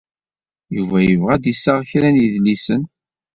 Yuba 0.75 0.97
yebɣa 1.01 1.31
ad 1.35 1.41
d-iseɣ 1.43 1.77
kra 1.89 2.09
n 2.09 2.15
yidlisen. 2.21 2.81